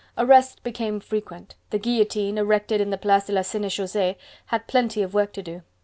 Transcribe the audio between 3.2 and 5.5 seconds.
de la Senechaussee, had plenty of work to